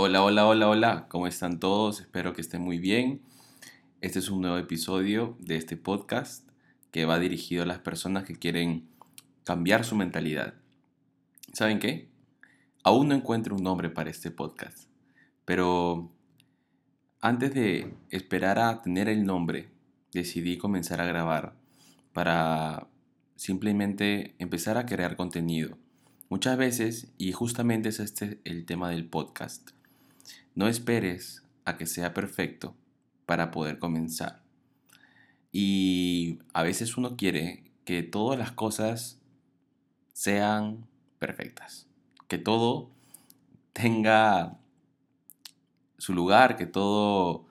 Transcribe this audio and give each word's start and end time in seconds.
Hola, 0.00 0.22
hola, 0.22 0.46
hola, 0.46 0.68
hola, 0.68 1.06
¿cómo 1.08 1.26
están 1.26 1.58
todos? 1.58 2.00
Espero 2.00 2.32
que 2.32 2.40
estén 2.40 2.62
muy 2.62 2.78
bien. 2.78 3.20
Este 4.00 4.20
es 4.20 4.30
un 4.30 4.42
nuevo 4.42 4.56
episodio 4.56 5.36
de 5.40 5.56
este 5.56 5.76
podcast 5.76 6.48
que 6.92 7.04
va 7.04 7.18
dirigido 7.18 7.64
a 7.64 7.66
las 7.66 7.80
personas 7.80 8.22
que 8.22 8.36
quieren 8.36 8.88
cambiar 9.42 9.84
su 9.84 9.96
mentalidad. 9.96 10.54
¿Saben 11.52 11.80
qué? 11.80 12.08
Aún 12.84 13.08
no 13.08 13.16
encuentro 13.16 13.56
un 13.56 13.64
nombre 13.64 13.90
para 13.90 14.08
este 14.08 14.30
podcast, 14.30 14.88
pero 15.44 16.12
antes 17.20 17.52
de 17.52 17.92
esperar 18.10 18.60
a 18.60 18.82
tener 18.82 19.08
el 19.08 19.24
nombre, 19.24 19.68
decidí 20.12 20.58
comenzar 20.58 21.00
a 21.00 21.06
grabar 21.06 21.56
para 22.12 22.86
simplemente 23.34 24.36
empezar 24.38 24.78
a 24.78 24.86
crear 24.86 25.16
contenido. 25.16 25.76
Muchas 26.28 26.56
veces, 26.56 27.12
y 27.18 27.32
justamente 27.32 27.88
es 27.88 27.98
este 27.98 28.40
el 28.44 28.64
tema 28.64 28.90
del 28.90 29.04
podcast, 29.04 29.70
no 30.58 30.66
esperes 30.66 31.44
a 31.64 31.76
que 31.76 31.86
sea 31.86 32.12
perfecto 32.12 32.74
para 33.26 33.52
poder 33.52 33.78
comenzar. 33.78 34.42
Y 35.52 36.40
a 36.52 36.64
veces 36.64 36.96
uno 36.96 37.16
quiere 37.16 37.70
que 37.84 38.02
todas 38.02 38.36
las 38.36 38.50
cosas 38.50 39.20
sean 40.12 40.88
perfectas, 41.20 41.86
que 42.26 42.38
todo 42.38 42.90
tenga 43.72 44.58
su 45.96 46.12
lugar, 46.12 46.56
que 46.56 46.66
todo 46.66 47.46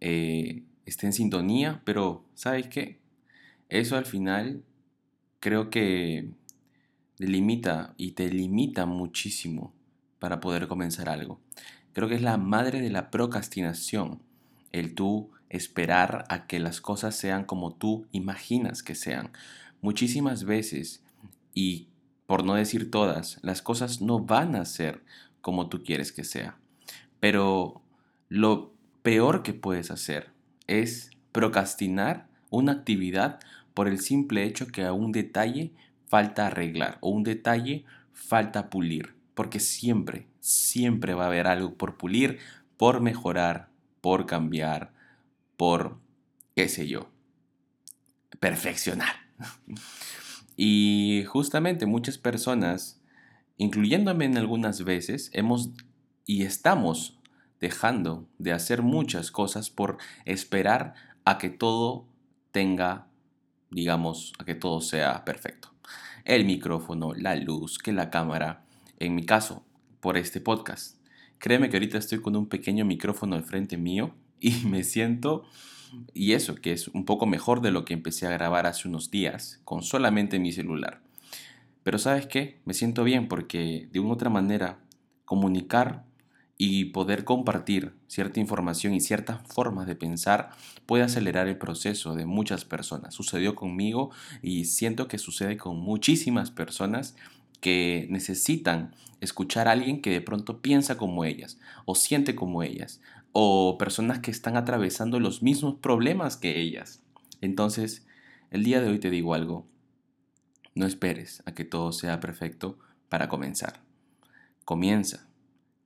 eh, 0.00 0.62
esté 0.86 1.04
en 1.04 1.12
sintonía, 1.12 1.82
pero 1.84 2.24
¿sabes 2.34 2.68
qué? 2.68 2.98
Eso 3.68 3.98
al 3.98 4.06
final 4.06 4.64
creo 5.40 5.68
que 5.68 6.30
limita 7.18 7.92
y 7.98 8.12
te 8.12 8.30
limita 8.30 8.86
muchísimo 8.86 9.74
para 10.18 10.40
poder 10.40 10.68
comenzar 10.68 11.10
algo. 11.10 11.38
Creo 11.96 12.10
que 12.10 12.16
es 12.16 12.20
la 12.20 12.36
madre 12.36 12.82
de 12.82 12.90
la 12.90 13.10
procrastinación, 13.10 14.20
el 14.70 14.94
tú 14.94 15.30
esperar 15.48 16.26
a 16.28 16.46
que 16.46 16.60
las 16.60 16.82
cosas 16.82 17.16
sean 17.16 17.44
como 17.44 17.72
tú 17.72 18.04
imaginas 18.12 18.82
que 18.82 18.94
sean. 18.94 19.30
Muchísimas 19.80 20.44
veces, 20.44 21.02
y 21.54 21.86
por 22.26 22.44
no 22.44 22.52
decir 22.52 22.90
todas, 22.90 23.38
las 23.40 23.62
cosas 23.62 24.02
no 24.02 24.18
van 24.18 24.56
a 24.56 24.66
ser 24.66 25.02
como 25.40 25.70
tú 25.70 25.84
quieres 25.84 26.12
que 26.12 26.24
sea. 26.24 26.58
Pero 27.18 27.80
lo 28.28 28.74
peor 29.00 29.42
que 29.42 29.54
puedes 29.54 29.90
hacer 29.90 30.28
es 30.66 31.12
procrastinar 31.32 32.26
una 32.50 32.72
actividad 32.72 33.40
por 33.72 33.88
el 33.88 34.00
simple 34.00 34.44
hecho 34.44 34.66
que 34.66 34.84
a 34.84 34.92
un 34.92 35.12
detalle 35.12 35.72
falta 36.08 36.48
arreglar 36.48 36.98
o 37.00 37.08
un 37.08 37.22
detalle 37.22 37.86
falta 38.12 38.68
pulir 38.68 39.15
porque 39.36 39.60
siempre, 39.60 40.26
siempre 40.40 41.12
va 41.12 41.24
a 41.24 41.26
haber 41.26 41.46
algo 41.46 41.74
por 41.74 41.98
pulir, 41.98 42.38
por 42.78 43.02
mejorar, 43.02 43.68
por 44.00 44.24
cambiar, 44.24 44.94
por, 45.58 46.00
qué 46.56 46.68
sé 46.68 46.88
yo, 46.88 47.10
perfeccionar. 48.40 49.14
Y 50.58 51.24
justamente 51.26 51.84
muchas 51.84 52.16
personas, 52.16 52.98
incluyéndome 53.58 54.24
en 54.24 54.38
algunas 54.38 54.84
veces, 54.84 55.28
hemos 55.34 55.72
y 56.24 56.44
estamos 56.44 57.18
dejando 57.60 58.26
de 58.38 58.52
hacer 58.52 58.80
muchas 58.80 59.30
cosas 59.30 59.68
por 59.68 59.98
esperar 60.24 60.94
a 61.26 61.36
que 61.36 61.50
todo 61.50 62.06
tenga, 62.52 63.08
digamos, 63.70 64.32
a 64.38 64.46
que 64.46 64.54
todo 64.54 64.80
sea 64.80 65.26
perfecto. 65.26 65.74
El 66.24 66.46
micrófono, 66.46 67.12
la 67.12 67.36
luz, 67.36 67.76
que 67.76 67.92
la 67.92 68.08
cámara, 68.08 68.65
en 68.98 69.14
mi 69.14 69.24
caso, 69.24 69.64
por 70.00 70.16
este 70.16 70.40
podcast. 70.40 70.96
Créeme 71.38 71.68
que 71.68 71.76
ahorita 71.76 71.98
estoy 71.98 72.20
con 72.20 72.36
un 72.36 72.48
pequeño 72.48 72.84
micrófono 72.84 73.36
al 73.36 73.44
frente 73.44 73.76
mío 73.76 74.14
y 74.40 74.50
me 74.66 74.84
siento, 74.84 75.44
y 76.14 76.32
eso, 76.32 76.54
que 76.56 76.72
es 76.72 76.88
un 76.88 77.04
poco 77.04 77.26
mejor 77.26 77.60
de 77.60 77.70
lo 77.70 77.84
que 77.84 77.94
empecé 77.94 78.26
a 78.26 78.30
grabar 78.30 78.66
hace 78.66 78.88
unos 78.88 79.10
días 79.10 79.60
con 79.64 79.82
solamente 79.82 80.38
mi 80.38 80.52
celular. 80.52 81.02
Pero 81.82 81.98
sabes 81.98 82.26
qué, 82.26 82.60
me 82.64 82.74
siento 82.74 83.04
bien 83.04 83.28
porque 83.28 83.88
de 83.92 84.00
una 84.00 84.14
otra 84.14 84.30
manera 84.30 84.80
comunicar 85.24 86.04
y 86.58 86.86
poder 86.86 87.24
compartir 87.24 87.94
cierta 88.06 88.40
información 88.40 88.94
y 88.94 89.00
ciertas 89.00 89.42
formas 89.46 89.86
de 89.86 89.94
pensar 89.94 90.50
puede 90.86 91.04
acelerar 91.04 91.48
el 91.48 91.58
proceso 91.58 92.14
de 92.14 92.24
muchas 92.24 92.64
personas. 92.64 93.14
Sucedió 93.14 93.54
conmigo 93.54 94.10
y 94.42 94.64
siento 94.64 95.06
que 95.06 95.18
sucede 95.18 95.56
con 95.58 95.78
muchísimas 95.78 96.50
personas 96.50 97.14
que 97.60 98.06
necesitan 98.10 98.94
escuchar 99.20 99.68
a 99.68 99.72
alguien 99.72 100.02
que 100.02 100.10
de 100.10 100.20
pronto 100.20 100.60
piensa 100.60 100.96
como 100.96 101.24
ellas 101.24 101.58
o 101.84 101.94
siente 101.94 102.34
como 102.34 102.62
ellas 102.62 103.00
o 103.32 103.76
personas 103.78 104.20
que 104.20 104.30
están 104.30 104.56
atravesando 104.56 105.20
los 105.20 105.42
mismos 105.42 105.76
problemas 105.76 106.36
que 106.36 106.60
ellas. 106.60 107.02
Entonces, 107.40 108.06
el 108.50 108.64
día 108.64 108.80
de 108.80 108.88
hoy 108.88 108.98
te 108.98 109.10
digo 109.10 109.34
algo, 109.34 109.66
no 110.74 110.86
esperes 110.86 111.42
a 111.46 111.52
que 111.52 111.64
todo 111.64 111.92
sea 111.92 112.20
perfecto 112.20 112.78
para 113.08 113.28
comenzar. 113.28 113.80
Comienza, 114.64 115.28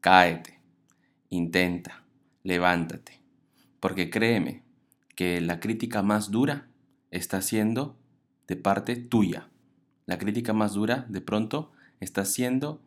cáete, 0.00 0.60
intenta, 1.30 2.04
levántate, 2.42 3.20
porque 3.80 4.10
créeme 4.10 4.62
que 5.14 5.40
la 5.40 5.60
crítica 5.60 6.02
más 6.02 6.30
dura 6.30 6.68
está 7.10 7.40
siendo 7.40 7.96
de 8.46 8.56
parte 8.56 8.96
tuya 8.96 9.48
la 10.06 10.18
crítica 10.18 10.52
más 10.52 10.74
dura, 10.74 11.06
de 11.08 11.20
pronto, 11.20 11.72
está 12.00 12.24
siendo 12.24 12.82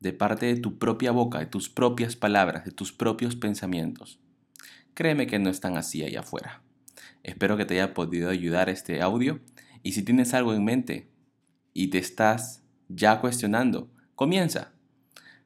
de 0.00 0.12
parte 0.12 0.46
de 0.46 0.56
tu 0.56 0.78
propia 0.78 1.12
boca, 1.12 1.38
de 1.38 1.46
tus 1.46 1.68
propias 1.68 2.16
palabras, 2.16 2.64
de 2.64 2.72
tus 2.72 2.92
propios 2.92 3.36
pensamientos. 3.36 4.20
Créeme 4.92 5.26
que 5.26 5.38
no 5.38 5.50
están 5.50 5.76
así 5.76 6.04
allá 6.04 6.20
afuera. 6.20 6.62
Espero 7.22 7.56
que 7.56 7.64
te 7.64 7.74
haya 7.74 7.94
podido 7.94 8.28
ayudar 8.28 8.68
este 8.68 9.00
audio 9.00 9.40
y 9.82 9.92
si 9.92 10.02
tienes 10.02 10.34
algo 10.34 10.52
en 10.54 10.64
mente 10.64 11.10
y 11.72 11.88
te 11.88 11.98
estás 11.98 12.62
ya 12.88 13.20
cuestionando, 13.20 13.90
comienza. 14.14 14.72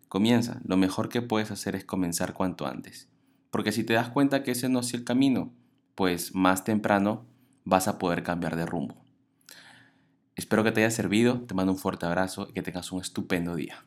Comienza. 0.08 0.60
Lo 0.64 0.76
mejor 0.76 1.08
que 1.08 1.22
puedes 1.22 1.50
hacer 1.50 1.76
es 1.76 1.84
comenzar 1.84 2.34
cuanto 2.34 2.66
antes. 2.66 3.08
Porque 3.50 3.72
si 3.72 3.84
te 3.84 3.94
das 3.94 4.10
cuenta 4.10 4.42
que 4.42 4.50
ese 4.50 4.68
no 4.68 4.80
es 4.80 4.92
el 4.92 5.04
camino, 5.04 5.52
pues 5.94 6.34
más 6.34 6.64
temprano 6.64 7.26
vas 7.64 7.88
a 7.88 7.98
poder 7.98 8.22
cambiar 8.22 8.56
de 8.56 8.66
rumbo. 8.66 9.07
Espero 10.48 10.64
que 10.64 10.72
te 10.72 10.80
haya 10.80 10.90
servido, 10.90 11.42
te 11.42 11.52
mando 11.52 11.72
un 11.72 11.78
fuerte 11.78 12.06
abrazo 12.06 12.46
y 12.48 12.54
que 12.54 12.62
tengas 12.62 12.90
un 12.90 13.02
estupendo 13.02 13.54
día. 13.54 13.84